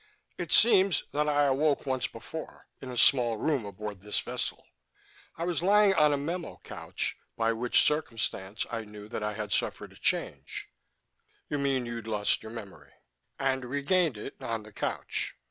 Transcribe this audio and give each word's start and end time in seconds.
"It 0.39 0.51
seems 0.51 1.03
that 1.11 1.29
I 1.29 1.43
awoke 1.43 1.85
once 1.85 2.07
before, 2.07 2.65
in 2.81 2.89
a 2.89 2.97
small 2.97 3.37
room 3.37 3.65
aboard 3.67 4.01
this 4.01 4.19
vessel. 4.19 4.65
I 5.37 5.43
was 5.43 5.61
lying 5.61 5.93
on 5.93 6.11
a 6.11 6.17
memo 6.17 6.59
couch, 6.63 7.15
by 7.37 7.53
which 7.53 7.83
circumstance 7.83 8.65
I 8.71 8.83
knew 8.83 9.07
that 9.09 9.21
I 9.21 9.33
had 9.33 9.51
suffered 9.53 9.93
a 9.93 9.97
Change" 9.97 10.69
"You 11.51 11.59
mean 11.59 11.85
you'd 11.85 12.07
lost 12.07 12.41
your 12.41 12.51
memory?" 12.51 12.93
"And 13.37 13.63
regained 13.63 14.17
it 14.17 14.41
on 14.41 14.63
the 14.63 14.73
couch. 14.73 15.35